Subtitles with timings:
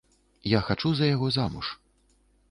[0.51, 1.67] Я хачу за яго замуж.